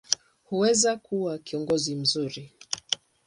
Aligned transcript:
hawezi 0.49 0.97
kuwa 0.97 1.37
kiongozi 1.37 1.95
mzuri. 1.95 2.51